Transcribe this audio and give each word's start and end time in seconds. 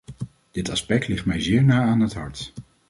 Dit 0.51 0.69
aspect 0.69 1.07
ligt 1.07 1.25
mij 1.25 1.39
zeer 1.41 1.63
na 1.63 1.81
aan 1.85 1.99
het 1.99 2.13
hart. 2.13 2.53